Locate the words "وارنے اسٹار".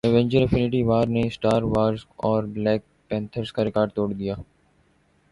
0.83-1.61